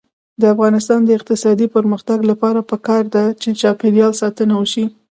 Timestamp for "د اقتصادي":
1.05-1.67